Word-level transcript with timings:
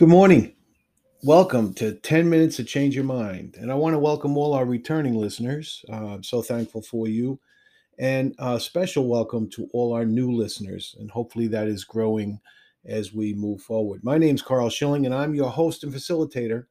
Good 0.00 0.08
morning. 0.08 0.54
Welcome 1.24 1.74
to 1.74 1.92
10 1.92 2.30
Minutes 2.30 2.56
to 2.56 2.64
Change 2.64 2.94
Your 2.94 3.04
Mind. 3.04 3.56
And 3.60 3.70
I 3.70 3.74
want 3.74 3.92
to 3.92 3.98
welcome 3.98 4.38
all 4.38 4.54
our 4.54 4.64
returning 4.64 5.12
listeners. 5.12 5.84
Uh, 5.92 6.14
I'm 6.14 6.22
so 6.22 6.40
thankful 6.40 6.80
for 6.80 7.06
you. 7.06 7.38
And 7.98 8.34
a 8.38 8.58
special 8.58 9.06
welcome 9.08 9.50
to 9.50 9.68
all 9.74 9.92
our 9.92 10.06
new 10.06 10.32
listeners. 10.32 10.96
And 10.98 11.10
hopefully 11.10 11.48
that 11.48 11.68
is 11.68 11.84
growing 11.84 12.40
as 12.86 13.12
we 13.12 13.34
move 13.34 13.60
forward. 13.60 14.02
My 14.02 14.16
name 14.16 14.34
is 14.34 14.40
Karl 14.40 14.70
Schilling, 14.70 15.04
and 15.04 15.14
I'm 15.14 15.34
your 15.34 15.50
host 15.50 15.84
and 15.84 15.92
facilitator. 15.92 16.64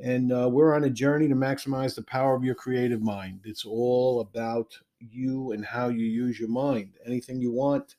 And 0.00 0.32
uh, 0.32 0.48
we're 0.48 0.76
on 0.76 0.84
a 0.84 0.90
journey 0.90 1.26
to 1.26 1.34
maximize 1.34 1.96
the 1.96 2.02
power 2.04 2.36
of 2.36 2.44
your 2.44 2.54
creative 2.54 3.02
mind. 3.02 3.40
It's 3.46 3.64
all 3.64 4.20
about 4.20 4.72
you 5.00 5.50
and 5.50 5.64
how 5.64 5.88
you 5.88 6.06
use 6.06 6.38
your 6.38 6.48
mind. 6.48 6.92
Anything 7.04 7.40
you 7.40 7.50
want 7.50 7.96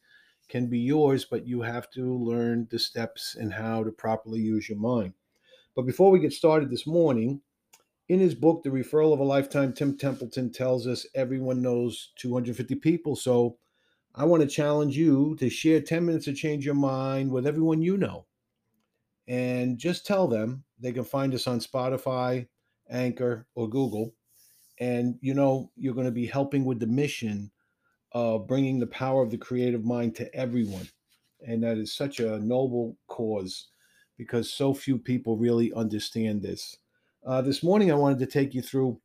can 0.51 0.67
be 0.67 0.79
yours, 0.79 1.25
but 1.25 1.47
you 1.47 1.61
have 1.61 1.89
to 1.91 2.13
learn 2.13 2.67
the 2.69 2.77
steps 2.77 3.35
and 3.39 3.53
how 3.53 3.83
to 3.83 3.91
properly 3.91 4.41
use 4.41 4.67
your 4.67 4.77
mind. 4.77 5.13
But 5.75 5.83
before 5.83 6.11
we 6.11 6.19
get 6.19 6.33
started 6.33 6.69
this 6.69 6.85
morning, 6.85 7.41
in 8.09 8.19
his 8.19 8.35
book, 8.35 8.61
The 8.61 8.69
Referral 8.69 9.13
of 9.13 9.21
a 9.21 9.23
Lifetime, 9.23 9.71
Tim 9.71 9.97
Templeton 9.97 10.51
tells 10.51 10.85
us 10.85 11.05
everyone 11.15 11.61
knows 11.61 12.11
250 12.17 12.75
people. 12.75 13.15
So 13.15 13.57
I 14.13 14.25
want 14.25 14.41
to 14.43 14.49
challenge 14.49 14.97
you 14.97 15.37
to 15.39 15.49
share 15.49 15.79
10 15.79 16.05
minutes 16.05 16.25
to 16.25 16.33
change 16.33 16.65
your 16.65 16.75
mind 16.75 17.31
with 17.31 17.47
everyone 17.47 17.81
you 17.81 17.95
know. 17.95 18.25
And 19.29 19.77
just 19.77 20.05
tell 20.05 20.27
them 20.27 20.65
they 20.77 20.91
can 20.91 21.05
find 21.05 21.33
us 21.33 21.47
on 21.47 21.61
Spotify, 21.61 22.47
Anchor, 22.89 23.47
or 23.55 23.69
Google. 23.69 24.13
And 24.77 25.15
you 25.21 25.33
know, 25.33 25.71
you're 25.77 25.93
going 25.93 26.05
to 26.07 26.11
be 26.11 26.27
helping 26.27 26.65
with 26.65 26.81
the 26.81 26.87
mission 26.87 27.51
uh, 28.13 28.37
bringing 28.37 28.79
the 28.79 28.87
power 28.87 29.21
of 29.21 29.31
the 29.31 29.37
creative 29.37 29.85
mind 29.85 30.15
to 30.15 30.33
everyone. 30.35 30.87
And 31.45 31.63
that 31.63 31.77
is 31.77 31.95
such 31.95 32.19
a 32.19 32.39
noble 32.39 32.97
cause 33.07 33.69
because 34.17 34.53
so 34.53 34.73
few 34.73 34.97
people 34.97 35.37
really 35.37 35.73
understand 35.73 36.41
this. 36.41 36.77
Uh, 37.25 37.41
this 37.41 37.63
morning, 37.63 37.91
I 37.91 37.95
wanted 37.95 38.19
to 38.19 38.25
take 38.25 38.53
you 38.53 38.61
through, 38.61 38.99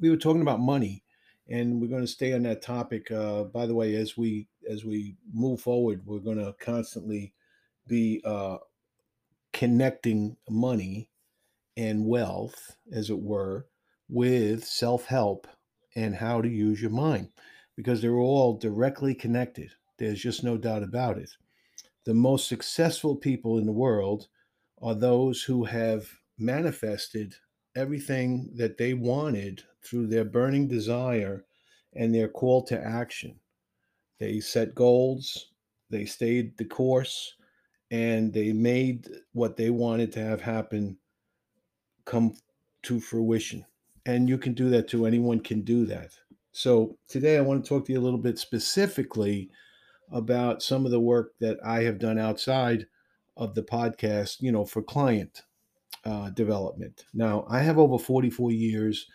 we 0.00 0.10
were 0.10 0.16
talking 0.16 0.42
about 0.42 0.60
money 0.60 1.04
and 1.48 1.80
we're 1.80 1.88
going 1.88 2.02
to 2.02 2.06
stay 2.06 2.32
on 2.32 2.42
that 2.42 2.62
topic. 2.62 3.10
Uh, 3.10 3.44
by 3.44 3.66
the 3.66 3.74
way, 3.74 3.94
as 3.94 4.16
we 4.16 4.48
as 4.68 4.84
we 4.84 5.16
move 5.32 5.60
forward, 5.60 6.02
we're 6.04 6.18
going 6.18 6.38
to 6.38 6.54
constantly 6.60 7.32
be 7.86 8.20
uh, 8.24 8.58
connecting 9.52 10.36
money 10.50 11.08
and 11.76 12.04
wealth, 12.04 12.76
as 12.92 13.08
it 13.08 13.18
were, 13.18 13.66
with 14.08 14.64
self 14.64 15.06
help 15.06 15.46
and 15.94 16.14
how 16.14 16.42
to 16.42 16.48
use 16.48 16.82
your 16.82 16.90
mind 16.90 17.30
because 17.78 18.02
they're 18.02 18.18
all 18.18 18.58
directly 18.58 19.14
connected. 19.14 19.70
There's 19.98 20.20
just 20.20 20.42
no 20.42 20.58
doubt 20.58 20.82
about 20.82 21.16
it. 21.16 21.30
The 22.06 22.12
most 22.12 22.48
successful 22.48 23.14
people 23.14 23.58
in 23.58 23.66
the 23.66 23.72
world 23.72 24.26
are 24.82 24.96
those 24.96 25.44
who 25.44 25.62
have 25.62 26.10
manifested 26.38 27.36
everything 27.76 28.50
that 28.56 28.78
they 28.78 28.94
wanted 28.94 29.62
through 29.84 30.08
their 30.08 30.24
burning 30.24 30.66
desire 30.66 31.44
and 31.94 32.12
their 32.12 32.26
call 32.26 32.64
to 32.64 32.84
action. 32.84 33.38
They 34.18 34.40
set 34.40 34.74
goals, 34.74 35.52
they 35.88 36.04
stayed 36.04 36.58
the 36.58 36.64
course, 36.64 37.36
and 37.92 38.32
they 38.32 38.52
made 38.52 39.08
what 39.34 39.56
they 39.56 39.70
wanted 39.70 40.10
to 40.14 40.20
have 40.20 40.40
happen 40.40 40.98
come 42.04 42.34
to 42.82 42.98
fruition. 42.98 43.64
And 44.04 44.28
you 44.28 44.36
can 44.36 44.54
do 44.54 44.68
that 44.70 44.88
too. 44.88 45.06
Anyone 45.06 45.38
can 45.38 45.60
do 45.60 45.86
that. 45.86 46.10
So 46.58 46.98
today 47.06 47.38
I 47.38 47.42
want 47.42 47.64
to 47.64 47.68
talk 47.68 47.86
to 47.86 47.92
you 47.92 48.00
a 48.00 48.02
little 48.02 48.18
bit 48.18 48.36
specifically 48.36 49.48
about 50.10 50.60
some 50.60 50.84
of 50.84 50.90
the 50.90 50.98
work 50.98 51.34
that 51.38 51.56
I 51.64 51.84
have 51.84 52.00
done 52.00 52.18
outside 52.18 52.88
of 53.36 53.54
the 53.54 53.62
podcast, 53.62 54.38
you 54.40 54.50
know, 54.50 54.64
for 54.64 54.82
client 54.82 55.42
uh, 56.04 56.30
development. 56.30 57.04
Now, 57.14 57.46
I 57.48 57.60
have 57.60 57.78
over 57.78 57.96
44 57.96 58.50
years 58.50 59.06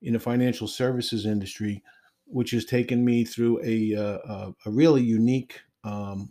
in 0.00 0.12
the 0.12 0.20
financial 0.20 0.68
services 0.68 1.26
industry, 1.26 1.82
which 2.26 2.52
has 2.52 2.64
taken 2.64 3.04
me 3.04 3.24
through 3.24 3.60
a, 3.64 3.96
uh, 3.96 4.52
a 4.64 4.70
really 4.70 5.02
unique 5.02 5.60
um, 5.82 6.30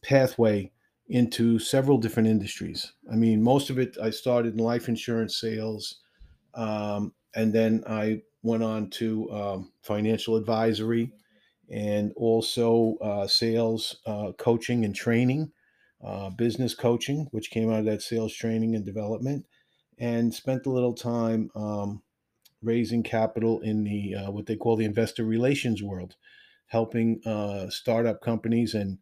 pathway 0.00 0.72
into 1.08 1.58
several 1.58 1.98
different 1.98 2.30
industries. 2.30 2.94
I 3.12 3.16
mean, 3.16 3.42
most 3.42 3.68
of 3.68 3.78
it 3.78 3.98
I 4.02 4.08
started 4.08 4.54
in 4.54 4.60
life 4.60 4.88
insurance 4.88 5.38
sales, 5.38 6.00
um, 6.54 7.12
and 7.34 7.52
then 7.52 7.84
I 7.86 8.22
went 8.44 8.62
on 8.62 8.90
to 8.90 9.32
um, 9.32 9.72
financial 9.82 10.36
advisory 10.36 11.10
and 11.70 12.12
also 12.14 12.96
uh, 13.00 13.26
sales 13.26 13.96
uh, 14.06 14.32
coaching 14.36 14.84
and 14.84 14.94
training, 14.94 15.50
uh, 16.04 16.28
business 16.28 16.74
coaching, 16.74 17.26
which 17.30 17.50
came 17.50 17.72
out 17.72 17.80
of 17.80 17.84
that 17.86 18.02
sales 18.02 18.34
training 18.34 18.74
and 18.74 18.84
development, 18.84 19.46
and 19.98 20.34
spent 20.34 20.66
a 20.66 20.70
little 20.70 20.92
time 20.92 21.50
um, 21.54 22.02
raising 22.62 23.02
capital 23.02 23.60
in 23.60 23.82
the 23.82 24.14
uh, 24.14 24.30
what 24.30 24.44
they 24.44 24.56
call 24.56 24.76
the 24.76 24.84
investor 24.84 25.24
relations 25.24 25.82
world, 25.82 26.16
helping 26.66 27.22
uh, 27.24 27.70
startup 27.70 28.20
companies 28.20 28.74
and 28.74 28.98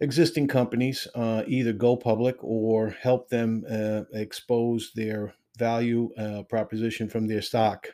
existing 0.00 0.46
companies 0.46 1.08
uh, 1.14 1.42
either 1.46 1.72
go 1.72 1.96
public 1.96 2.36
or 2.40 2.90
help 2.90 3.30
them 3.30 3.64
expose 4.12 4.92
their 4.94 5.34
value 5.56 6.10
proposition 6.50 7.08
from 7.08 7.28
their 7.28 7.40
stock 7.40 7.88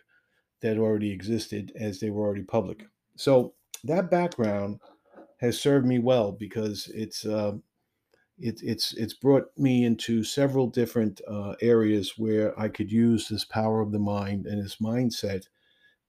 that 0.60 0.78
already 0.78 1.10
existed 1.10 1.72
as 1.76 2.00
they 2.00 2.10
were 2.10 2.24
already 2.24 2.42
public. 2.42 2.86
So 3.16 3.54
that 3.84 4.10
background 4.10 4.80
has 5.38 5.60
served 5.60 5.86
me 5.86 5.98
well 5.98 6.32
because 6.32 6.90
it's 6.94 7.24
uh, 7.24 7.52
it, 8.38 8.60
it's 8.62 8.92
it's 8.94 9.14
brought 9.14 9.46
me 9.56 9.84
into 9.84 10.22
several 10.22 10.66
different 10.68 11.20
uh, 11.28 11.54
areas 11.60 12.14
where 12.16 12.58
I 12.58 12.68
could 12.68 12.90
use 12.90 13.28
this 13.28 13.44
power 13.44 13.80
of 13.80 13.92
the 13.92 13.98
mind 13.98 14.46
and 14.46 14.62
this 14.62 14.76
mindset 14.76 15.44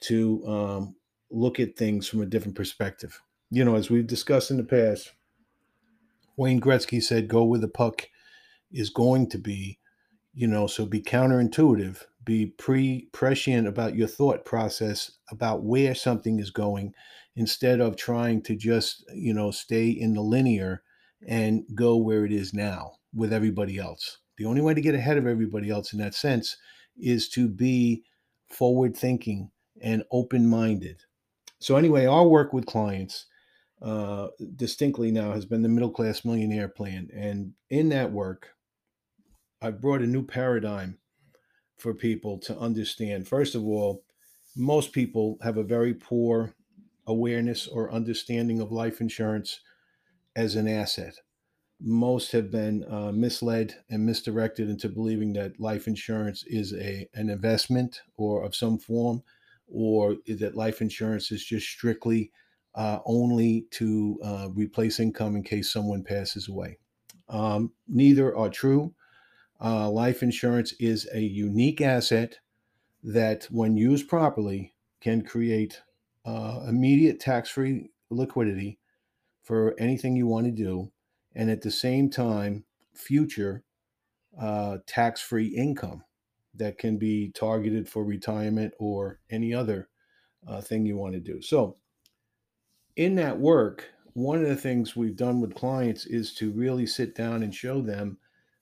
to 0.02 0.46
um, 0.48 0.96
look 1.32 1.60
at 1.60 1.76
things 1.76 2.08
from 2.08 2.22
a 2.22 2.26
different 2.26 2.56
perspective. 2.56 3.20
You 3.50 3.66
know, 3.66 3.76
as 3.76 3.90
we've 3.90 4.08
discussed 4.08 4.52
in 4.52 4.58
the 4.58 4.64
past, 4.64 5.14
Wayne 6.38 6.62
Gretzky 6.62 7.02
said, 7.02 7.28
"Go 7.28 7.44
where 7.44 7.60
the 7.60 7.68
puck 7.68 8.08
is 8.72 8.90
going 8.90 9.30
to 9.30 9.38
be." 9.38 9.80
You 10.34 10.48
know, 10.48 10.68
so 10.68 10.86
be 10.86 11.02
counterintuitive 11.02 12.04
be 12.30 12.46
pre 12.46 13.10
prescient 13.12 13.68
about 13.68 13.96
your 13.96 14.08
thought 14.08 14.46
process 14.46 15.12
about 15.32 15.64
where 15.64 15.96
something 15.96 16.40
is 16.40 16.52
going 16.52 16.94
instead 17.36 17.80
of 17.80 17.96
trying 17.96 18.40
to 18.44 18.56
just 18.56 19.04
you 19.16 19.34
know 19.34 19.50
stay 19.50 19.90
in 19.90 20.14
the 20.14 20.22
linear 20.22 20.84
and 21.28 21.64
go 21.74 21.98
where 21.98 22.26
it 22.26 22.32
is 22.32 22.54
now 22.54 22.92
with 23.16 23.34
everybody 23.34 23.80
else. 23.80 24.20
The 24.38 24.46
only 24.46 24.62
way 24.62 24.76
to 24.76 24.82
get 24.82 24.94
ahead 24.94 25.18
of 25.18 25.26
everybody 25.26 25.72
else 25.72 25.92
in 25.92 26.00
that 26.00 26.14
sense 26.14 26.56
is 26.96 27.28
to 27.30 27.48
be 27.50 28.04
forward 28.48 28.96
thinking 28.96 29.50
and 29.82 30.04
open 30.12 30.48
minded 30.48 31.02
so 31.60 31.78
anyway 31.78 32.06
our 32.06 32.28
work 32.28 32.54
with 32.54 32.66
clients 32.66 33.26
uh, 33.82 34.28
distinctly 34.56 35.10
now 35.10 35.32
has 35.32 35.46
been 35.46 35.62
the 35.62 35.70
middle 35.70 35.90
class 35.90 36.26
millionaire 36.26 36.68
plan. 36.68 37.10
And 37.14 37.54
in 37.70 37.90
that 37.90 38.12
work 38.12 38.50
i've 39.62 39.82
brought 39.82 40.02
a 40.02 40.08
new 40.08 40.24
paradigm 40.24 40.98
for 41.80 41.94
people 41.94 42.38
to 42.40 42.58
understand. 42.58 43.28
First 43.28 43.56
of 43.56 43.64
all, 43.64 44.04
most 44.56 44.92
people 44.92 45.38
have 45.42 45.58
a 45.58 45.64
very 45.64 45.94
poor 45.94 46.54
awareness 47.08 47.68
or 47.68 47.92
understanding 47.92 48.62
of 48.62 48.72
life 48.72 49.02
insurance 49.02 49.62
as 50.36 50.56
an 50.56 50.68
asset. 50.68 51.16
Most 51.82 52.34
have 52.34 52.52
been 52.52 52.84
uh, 52.92 53.12
misled 53.12 53.76
and 53.90 54.06
misdirected 54.06 54.70
into 54.70 54.90
believing 54.90 55.34
that 55.34 55.60
life 55.60 55.88
insurance 55.88 56.44
is 56.46 56.74
a 56.74 57.08
an 57.14 57.30
investment 57.30 58.02
or 58.18 58.44
of 58.44 58.54
some 58.54 58.78
form, 58.78 59.24
or 59.68 60.18
that 60.28 60.56
life 60.56 60.82
insurance 60.82 61.32
is 61.32 61.46
just 61.46 61.68
strictly 61.68 62.32
uh, 62.76 63.00
only 63.06 63.66
to 63.72 64.20
uh, 64.24 64.50
replace 64.54 65.00
income 65.00 65.36
in 65.36 65.44
case 65.44 65.72
someone 65.72 66.04
passes 66.04 66.50
away. 66.50 66.78
Um, 67.30 67.72
neither 67.88 68.36
are 68.36 68.50
true. 68.50 68.94
Uh, 69.62 69.90
life 69.90 70.24
insurance 70.24 70.74
is 70.80 71.08
a 71.14 71.20
unique 71.20 71.82
asset 71.82 72.40
that, 73.04 73.46
when 73.52 73.76
used 73.76 74.08
properly, 74.08 74.74
can 75.02 75.22
create 75.22 75.82
uh, 76.26 76.66
immediate 76.68 77.20
tax 77.20 77.50
free 77.50 77.90
liquidity 78.10 78.80
for 79.44 79.76
anything 79.80 80.16
you 80.16 80.28
want 80.28 80.46
to 80.46 80.52
do, 80.52 80.92
and 81.36 81.50
at 81.50 81.62
the 81.62 81.72
same 81.72 82.10
time, 82.10 82.64
future 82.94 83.64
uh, 84.40 84.78
tax 84.86 85.22
free 85.22 85.48
income 85.48 86.04
that 86.54 86.78
can 86.78 86.98
be 86.98 87.32
targeted 87.32 87.88
for 87.88 88.04
retirement 88.04 88.74
or 88.80 89.20
any 89.30 89.54
other 89.54 89.90
uh, 90.48 90.62
thing 90.62 90.86
you 90.86 90.98
want 90.98 91.14
to 91.14 91.20
do. 91.20 91.42
So, 91.42 91.78
in 92.96 93.16
that 93.16 93.40
work, 93.40 93.90
one 94.14 94.42
of 94.42 94.48
the 94.48 94.56
things 94.56 94.96
we've 94.96 95.16
done 95.16 95.40
with 95.42 95.56
clients 95.56 96.06
is 96.06 96.34
to 96.36 96.52
really 96.52 96.86
sit 96.86 97.16
down 97.16 97.44
and 97.44 97.54
show 97.54 97.82
them 97.82 98.18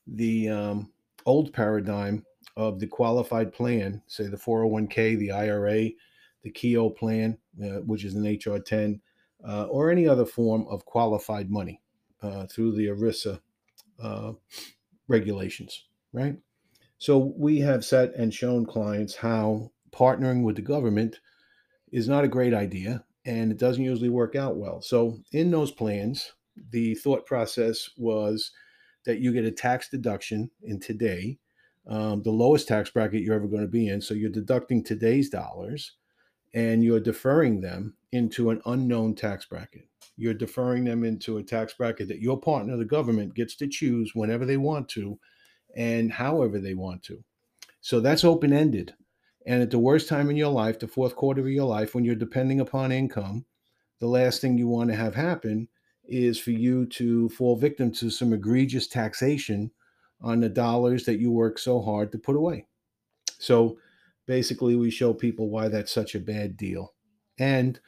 the 0.07 0.49
um, 0.49 0.91
old 1.25 1.53
paradigm 1.53 2.25
of 2.55 2.79
the 2.79 2.87
qualified 2.87 3.53
plan, 3.53 4.01
say 4.07 4.27
the 4.27 4.37
401k, 4.37 5.17
the 5.17 5.31
IRA, 5.31 5.89
the 6.43 6.51
Keogh 6.51 6.89
plan, 6.89 7.37
uh, 7.63 7.81
which 7.81 8.03
is 8.03 8.15
an 8.15 8.23
HR 8.23 8.59
10, 8.59 9.01
uh, 9.47 9.65
or 9.65 9.91
any 9.91 10.07
other 10.07 10.25
form 10.25 10.65
of 10.69 10.85
qualified 10.85 11.51
money 11.51 11.81
uh, 12.21 12.47
through 12.47 12.71
the 12.73 12.87
ERISA 12.87 13.39
uh, 14.01 14.31
regulations, 15.07 15.85
right? 16.13 16.37
So 16.97 17.33
we 17.37 17.59
have 17.59 17.85
set 17.85 18.15
and 18.15 18.33
shown 18.33 18.65
clients 18.65 19.15
how 19.15 19.71
partnering 19.91 20.43
with 20.43 20.55
the 20.55 20.61
government 20.61 21.19
is 21.91 22.07
not 22.07 22.23
a 22.23 22.29
great 22.29 22.53
idea 22.53 23.03
and 23.25 23.51
it 23.51 23.59
doesn't 23.59 23.83
usually 23.83 24.09
work 24.09 24.35
out 24.35 24.57
well. 24.57 24.81
So 24.81 25.19
in 25.31 25.51
those 25.51 25.71
plans, 25.71 26.33
the 26.71 26.95
thought 26.95 27.25
process 27.25 27.89
was 27.97 28.51
that 29.07 29.19
you 29.19 29.31
get 29.31 29.45
a 29.45 29.51
tax 29.51 29.89
deduction 29.89 30.51
in 30.61 30.79
today, 30.79 31.39
um, 31.87 32.21
the 32.23 32.29
lowest 32.29 32.67
tax 32.67 32.89
bracket 32.89 33.21
you're 33.21 33.35
ever 33.35 33.47
going 33.47 33.61
to 33.61 33.67
be 33.67 33.87
in. 33.87 34.01
So 34.01 34.13
you're 34.13 34.29
deducting 34.29 34.83
today's 34.83 35.29
dollars 35.29 35.93
and 36.53 36.83
you're 36.83 36.99
deferring 36.99 37.61
them 37.61 37.95
into 38.11 38.49
an 38.49 38.61
unknown 38.65 39.15
tax 39.15 39.45
bracket. 39.45 39.87
You're 40.17 40.33
deferring 40.33 40.83
them 40.83 41.05
into 41.05 41.37
a 41.37 41.43
tax 41.43 41.73
bracket 41.73 42.09
that 42.09 42.19
your 42.19 42.39
partner, 42.39 42.75
the 42.75 42.83
government, 42.83 43.33
gets 43.33 43.55
to 43.55 43.67
choose 43.67 44.11
whenever 44.13 44.45
they 44.45 44.57
want 44.57 44.89
to 44.89 45.17
and 45.75 46.11
however 46.11 46.59
they 46.59 46.73
want 46.73 47.01
to. 47.03 47.23
So 47.79 48.01
that's 48.01 48.25
open 48.25 48.51
ended. 48.51 48.93
And 49.45 49.61
at 49.61 49.71
the 49.71 49.79
worst 49.79 50.09
time 50.09 50.29
in 50.29 50.35
your 50.35 50.51
life, 50.51 50.79
the 50.79 50.87
fourth 50.89 51.15
quarter 51.15 51.39
of 51.39 51.47
your 51.47 51.65
life, 51.65 51.95
when 51.95 52.03
you're 52.03 52.15
depending 52.15 52.59
upon 52.59 52.91
income, 52.91 53.45
the 53.99 54.07
last 54.07 54.41
thing 54.41 54.57
you 54.57 54.67
want 54.67 54.89
to 54.89 54.95
have 54.97 55.15
happen 55.15 55.69
is 56.07 56.39
for 56.39 56.51
you 56.51 56.85
to 56.87 57.29
fall 57.29 57.55
victim 57.55 57.91
to 57.93 58.09
some 58.09 58.33
egregious 58.33 58.87
taxation 58.87 59.71
on 60.21 60.39
the 60.39 60.49
dollars 60.49 61.05
that 61.05 61.19
you 61.19 61.31
work 61.31 61.59
so 61.59 61.81
hard 61.81 62.11
to 62.11 62.17
put 62.17 62.35
away. 62.35 62.65
So 63.39 63.77
basically, 64.25 64.75
we 64.75 64.89
show 64.89 65.13
people 65.13 65.49
why 65.49 65.67
that's 65.67 65.91
such 65.91 66.15
a 66.15 66.19
bad 66.19 66.57
deal. 66.57 66.93
And 67.39 67.79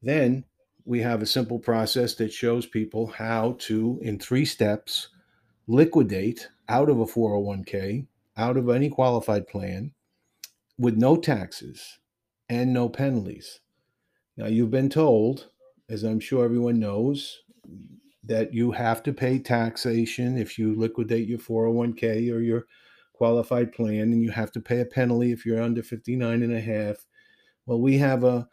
then 0.00 0.44
we 0.84 1.00
have 1.00 1.22
a 1.22 1.26
simple 1.26 1.58
process 1.58 2.14
that 2.16 2.32
shows 2.32 2.66
people 2.66 3.06
how 3.06 3.56
to, 3.60 3.98
in 4.02 4.18
three 4.18 4.44
steps, 4.44 5.08
liquidate 5.66 6.48
out 6.68 6.88
of 6.88 7.00
a 7.00 7.06
401k, 7.06 8.06
out 8.36 8.56
of 8.56 8.68
any 8.68 8.88
qualified 8.88 9.46
plan, 9.46 9.92
with 10.78 10.96
no 10.96 11.16
taxes 11.16 11.98
and 12.48 12.72
no 12.72 12.88
penalties. 12.88 13.60
Now, 14.36 14.46
you've 14.46 14.70
been 14.70 14.88
told, 14.88 15.50
as 15.88 16.02
I'm 16.02 16.20
sure 16.20 16.44
everyone 16.44 16.80
knows, 16.80 17.41
that 18.24 18.52
you 18.52 18.70
have 18.70 19.02
to 19.02 19.12
pay 19.12 19.38
taxation 19.38 20.38
if 20.38 20.58
you 20.58 20.74
liquidate 20.78 21.28
your 21.28 21.38
401k 21.38 22.32
or 22.32 22.40
your 22.40 22.66
qualified 23.12 23.72
plan, 23.72 24.12
and 24.12 24.22
you 24.22 24.30
have 24.30 24.52
to 24.52 24.60
pay 24.60 24.80
a 24.80 24.84
penalty 24.84 25.32
if 25.32 25.44
you're 25.44 25.62
under 25.62 25.82
59 25.82 26.42
and 26.42 26.52
a 26.52 26.60
half. 26.60 26.96
Well, 27.66 27.80
we 27.80 27.98
have 27.98 28.24
a, 28.24 28.48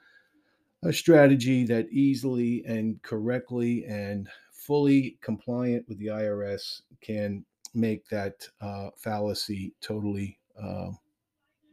a 0.83 0.93
strategy 0.93 1.65
that 1.65 1.89
easily 1.89 2.63
and 2.65 3.01
correctly 3.01 3.85
and 3.85 4.29
fully 4.51 5.17
compliant 5.21 5.85
with 5.87 5.97
the 5.99 6.07
IRS 6.07 6.81
can 7.01 7.45
make 7.73 8.07
that 8.09 8.47
uh, 8.61 8.89
fallacy 8.97 9.73
totally, 9.81 10.39
uh, 10.61 10.91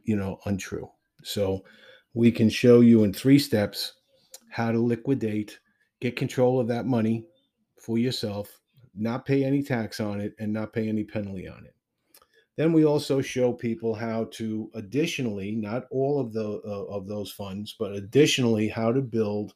you 0.03 0.15
know, 0.15 0.39
untrue. 0.45 0.89
So 1.23 1.63
we 2.13 2.31
can 2.31 2.49
show 2.49 2.81
you 2.81 3.03
in 3.03 3.13
three 3.13 3.39
steps 3.39 3.93
how 4.49 4.71
to 4.71 4.79
liquidate, 4.79 5.59
get 5.99 6.15
control 6.15 6.59
of 6.59 6.67
that 6.67 6.85
money 6.85 7.25
for 7.79 7.97
yourself, 7.97 8.59
not 8.95 9.25
pay 9.25 9.43
any 9.43 9.63
tax 9.63 9.99
on 9.99 10.19
it, 10.19 10.33
and 10.39 10.51
not 10.51 10.73
pay 10.73 10.87
any 10.87 11.03
penalty 11.03 11.47
on 11.47 11.65
it. 11.65 11.75
Then 12.55 12.73
we 12.73 12.85
also 12.85 13.21
show 13.21 13.53
people 13.53 13.93
how 13.93 14.29
to 14.31 14.71
additionally, 14.73 15.51
not 15.51 15.85
all 15.91 16.19
of 16.19 16.33
the 16.33 16.61
uh, 16.65 16.85
of 16.95 17.07
those 17.07 17.31
funds, 17.31 17.75
but 17.77 17.93
additionally 17.93 18.67
how 18.67 18.91
to 18.91 19.01
build 19.01 19.53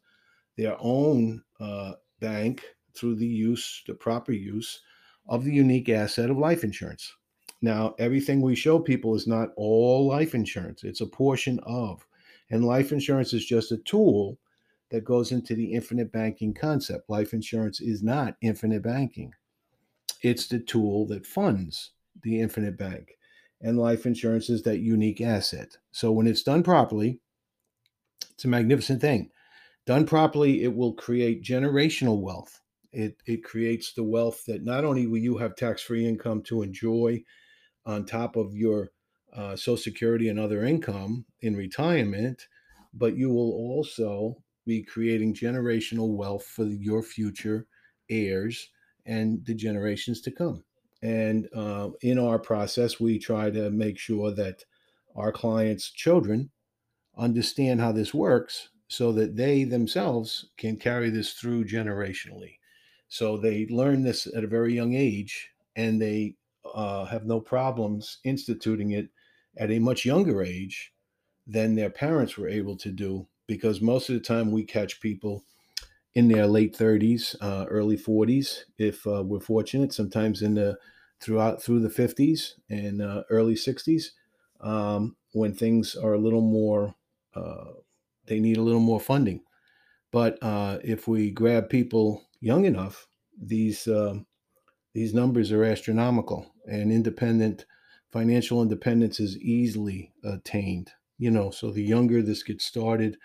their 0.55 0.77
own 0.79 1.43
uh, 1.59 1.93
bank 2.19 2.63
through 2.94 3.15
the 3.15 3.25
use, 3.25 3.81
the 3.87 3.94
proper 3.95 4.31
use 4.31 4.81
of 5.27 5.44
the 5.44 5.51
unique 5.51 5.89
asset 5.89 6.29
of 6.29 6.37
life 6.37 6.63
insurance. 6.63 7.11
Now, 7.61 7.95
everything 7.99 8.41
we 8.41 8.55
show 8.55 8.79
people 8.79 9.15
is 9.15 9.27
not 9.27 9.49
all 9.55 10.07
life 10.07 10.35
insurance, 10.35 10.83
it's 10.83 11.01
a 11.01 11.07
portion 11.07 11.59
of. 11.63 12.05
And 12.49 12.65
life 12.65 12.91
insurance 12.91 13.33
is 13.33 13.45
just 13.45 13.71
a 13.71 13.77
tool 13.77 14.37
that 14.91 15.05
goes 15.05 15.31
into 15.31 15.55
the 15.55 15.73
infinite 15.73 16.11
banking 16.11 16.53
concept. 16.53 17.09
Life 17.09 17.33
insurance 17.33 17.81
is 17.81 18.03
not 18.03 18.38
infinite 18.41 18.83
banking, 18.83 19.33
it's 20.21 20.47
the 20.47 20.59
tool 20.59 21.07
that 21.07 21.25
funds 21.25 21.91
the 22.21 22.39
infinite 22.39 22.77
bank. 22.77 23.17
And 23.61 23.77
life 23.77 24.05
insurance 24.05 24.49
is 24.49 24.63
that 24.63 24.79
unique 24.79 25.21
asset. 25.21 25.77
So 25.91 26.11
when 26.11 26.27
it's 26.27 26.43
done 26.43 26.63
properly, 26.63 27.19
it's 28.31 28.45
a 28.45 28.47
magnificent 28.47 29.01
thing. 29.01 29.29
Done 29.85 30.05
properly, 30.05 30.63
it 30.63 30.75
will 30.75 30.94
create 30.94 31.44
generational 31.44 32.21
wealth 32.21 32.61
it 32.91 33.21
it 33.25 33.44
creates 33.44 33.94
the 33.94 34.03
wealth 34.03 34.45
that 34.45 34.63
not 34.63 34.83
only 34.83 35.07
will 35.07 35.19
you 35.19 35.37
have 35.37 35.55
tax 35.55 35.81
free 35.81 36.05
income 36.05 36.41
to 36.44 36.61
enjoy 36.61 37.23
on 37.85 38.05
top 38.05 38.35
of 38.35 38.55
your 38.55 38.91
uh, 39.33 39.55
Social 39.55 39.77
Security 39.77 40.27
and 40.27 40.39
other 40.39 40.65
income 40.65 41.25
in 41.39 41.55
retirement, 41.55 42.47
but 42.94 43.15
you 43.15 43.29
will 43.29 43.51
also 43.51 44.44
be 44.65 44.83
creating 44.83 45.33
generational 45.33 46.15
wealth 46.15 46.45
for 46.45 46.65
your 46.65 47.01
future 47.01 47.67
heirs 48.09 48.69
and 49.05 49.43
the 49.45 49.53
generations 49.53 50.21
to 50.21 50.31
come. 50.31 50.63
And 51.01 51.49
uh, 51.55 51.89
in 52.01 52.19
our 52.19 52.37
process, 52.37 52.99
we 52.99 53.17
try 53.17 53.49
to 53.49 53.71
make 53.71 53.97
sure 53.97 54.31
that 54.31 54.63
our 55.15 55.31
clients' 55.31 55.89
children 55.91 56.49
understand 57.17 57.81
how 57.81 57.91
this 57.91 58.13
works 58.13 58.69
so 58.87 59.11
that 59.13 59.35
they 59.35 59.63
themselves 59.63 60.49
can 60.57 60.77
carry 60.77 61.09
this 61.09 61.33
through 61.33 61.65
generationally. 61.65 62.57
So 63.07 63.37
they 63.37 63.65
learn 63.67 64.03
this 64.03 64.27
at 64.35 64.43
a 64.43 64.47
very 64.47 64.73
young 64.73 64.93
age 64.93 65.49
and 65.75 66.01
they 66.01 66.35
uh, 66.73 67.05
have 67.05 67.25
no 67.25 67.39
problems 67.39 68.19
instituting 68.23 68.91
it 68.91 69.09
at 69.57 69.71
a 69.71 69.79
much 69.79 70.05
younger 70.05 70.43
age 70.43 70.93
than 71.47 71.75
their 71.75 71.89
parents 71.89 72.37
were 72.37 72.47
able 72.47 72.77
to 72.77 72.91
do 72.91 73.27
because 73.51 73.81
most 73.81 74.09
of 74.09 74.15
the 74.15 74.21
time 74.21 74.51
we 74.51 74.63
catch 74.65 75.01
people 75.01 75.45
in 76.13 76.27
their 76.27 76.48
late 76.48 76.75
30s 76.75 77.36
uh, 77.42 77.65
early 77.69 77.98
40s 77.98 78.65
if 78.77 79.06
uh, 79.07 79.24
we're 79.24 79.39
fortunate 79.39 79.94
sometimes 79.94 80.42
in 80.42 80.56
the 80.56 80.78
throughout 81.19 81.61
through 81.61 81.80
the 81.81 81.90
50s 81.90 82.56
and 82.69 83.02
uh, 83.02 83.23
early 83.30 83.56
60s 83.56 84.14
um, 84.61 85.16
when 85.33 85.54
things 85.54 85.95
are 85.95 86.14
a 86.14 86.19
little 86.19 86.42
more 86.42 86.95
uh, 87.35 87.71
they 88.25 88.40
need 88.40 88.57
a 88.57 88.64
little 88.64 88.81
more 88.81 88.99
funding 88.99 89.44
but 90.11 90.37
uh, 90.42 90.80
if 90.83 91.07
we 91.07 91.31
grab 91.31 91.69
people 91.69 92.28
young 92.42 92.66
enough, 92.66 93.07
these 93.37 93.87
uh, 93.87 94.16
these 94.94 95.14
numbers 95.14 95.52
are 95.52 95.64
astronomical, 95.64 96.54
and 96.66 96.92
independent 96.92 97.66
financial 98.11 98.61
independence 98.61 99.19
is 99.19 99.37
easily 99.37 100.14
attained. 100.23 100.92
You 101.18 101.31
know, 101.31 101.52
so 101.52 101.71
the 101.71 101.83
younger 101.83 102.21
this 102.21 102.44
gets 102.44 102.66
started, 102.66 103.18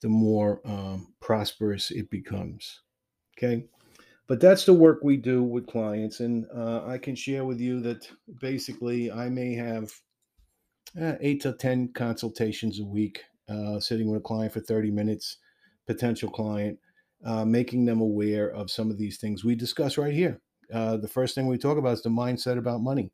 the 0.00 0.08
more 0.08 0.60
um, 0.64 1.14
prosperous 1.20 1.90
it 1.90 2.10
becomes. 2.10 2.80
Okay, 3.36 3.64
but 4.26 4.40
that's 4.40 4.64
the 4.64 4.74
work 4.74 5.00
we 5.02 5.16
do 5.16 5.42
with 5.42 5.66
clients, 5.66 6.20
and 6.20 6.46
uh, 6.54 6.84
I 6.86 6.98
can 6.98 7.14
share 7.14 7.44
with 7.44 7.60
you 7.60 7.80
that 7.80 8.08
basically 8.40 9.10
I 9.10 9.28
may 9.28 9.54
have 9.54 9.92
uh, 11.00 11.14
eight 11.20 11.42
to 11.42 11.52
ten 11.52 11.92
consultations 11.92 12.80
a 12.80 12.84
week, 12.84 13.22
uh, 13.48 13.80
sitting 13.80 14.10
with 14.10 14.20
a 14.20 14.24
client 14.24 14.52
for 14.52 14.60
thirty 14.60 14.90
minutes, 14.90 15.38
potential 15.86 16.30
client 16.30 16.78
uh, 17.24 17.44
making 17.44 17.84
them 17.84 18.00
aware 18.00 18.50
of 18.50 18.70
some 18.70 18.90
of 18.90 18.98
these 18.98 19.18
things 19.18 19.44
we 19.44 19.54
discuss 19.54 19.98
right 19.98 20.14
here. 20.14 20.40
Uh, 20.72 20.96
the 20.96 21.08
first 21.08 21.34
thing 21.34 21.46
we 21.46 21.58
talk 21.58 21.78
about 21.78 21.94
is 21.94 22.02
the 22.02 22.08
mindset 22.08 22.56
about 22.56 22.80
money. 22.80 23.12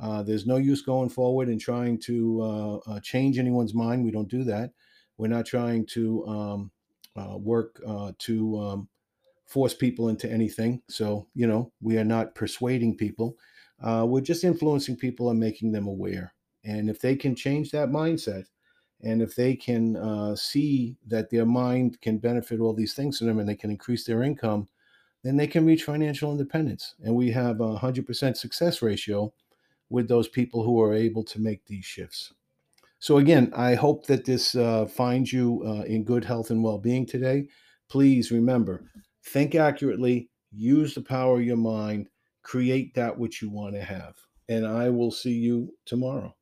Uh, 0.00 0.22
there's 0.22 0.46
no 0.46 0.56
use 0.56 0.82
going 0.82 1.08
forward 1.08 1.48
and 1.48 1.60
trying 1.60 1.98
to 1.98 2.80
change 3.02 3.38
anyone's 3.38 3.74
mind. 3.74 4.04
We 4.04 4.10
don't 4.10 4.28
do 4.28 4.44
that. 4.44 4.72
We're 5.18 5.28
not 5.28 5.46
trying 5.46 5.86
to 5.86 6.26
um, 6.26 6.70
uh, 7.16 7.36
work 7.36 7.80
to 8.18 8.58
um, 8.58 8.88
force 9.46 9.74
people 9.74 10.08
into 10.08 10.30
anything. 10.30 10.82
So, 10.88 11.26
you 11.34 11.46
know, 11.46 11.72
we 11.80 11.98
are 11.98 12.04
not 12.04 12.34
persuading 12.34 12.96
people. 12.96 13.36
we're 13.82 14.20
just 14.20 14.44
influencing 14.44 14.96
people 14.96 15.30
and 15.30 15.38
making 15.38 15.72
them 15.72 15.86
aware. 15.86 16.32
And 16.64 16.88
if 16.88 17.00
they 17.00 17.16
can 17.16 17.34
change 17.34 17.70
that 17.70 17.88
mindset, 17.88 18.44
and 19.02 19.22
if 19.22 19.36
they 19.36 19.54
can 19.54 19.96
uh, 19.96 20.34
see 20.34 20.96
that 21.06 21.30
their 21.30 21.46
mind 21.46 22.00
can 22.00 22.18
benefit 22.18 22.60
all 22.60 22.74
these 22.74 22.94
things 22.94 23.18
to 23.18 23.24
them 23.24 23.38
and 23.38 23.48
they 23.48 23.54
can 23.54 23.70
increase 23.70 24.04
their 24.04 24.22
income, 24.22 24.68
then 25.22 25.36
they 25.36 25.46
can 25.46 25.64
reach 25.64 25.84
financial 25.84 26.32
independence. 26.32 26.94
And 27.04 27.14
we 27.14 27.30
have 27.30 27.60
a 27.60 27.76
100% 27.78 28.36
success 28.36 28.82
ratio 28.82 29.32
with 29.88 30.08
those 30.08 30.28
people 30.28 30.64
who 30.64 30.80
are 30.82 30.94
able 30.94 31.24
to 31.24 31.40
make 31.40 31.64
these 31.66 31.84
shifts. 31.84 32.32
So, 33.00 33.18
again, 33.18 33.52
I 33.54 33.74
hope 33.74 34.06
that 34.06 34.24
this 34.24 34.54
uh, 34.54 34.86
finds 34.86 35.32
you 35.32 35.62
uh, 35.64 35.82
in 35.82 36.04
good 36.04 36.24
health 36.24 36.50
and 36.50 36.62
well 36.62 36.78
being 36.78 37.06
today. 37.06 37.46
Please 37.88 38.30
remember 38.30 38.90
think 39.24 39.54
accurately, 39.54 40.30
use 40.50 40.94
the 40.94 41.02
power 41.02 41.38
of 41.38 41.44
your 41.44 41.56
mind, 41.56 42.08
create 42.42 42.94
that 42.94 43.18
which 43.18 43.42
you 43.42 43.50
want 43.50 43.74
to 43.74 43.82
have. 43.82 44.14
And 44.48 44.66
I 44.66 44.88
will 44.88 45.10
see 45.10 45.34
you 45.34 45.74
tomorrow. 45.84 46.34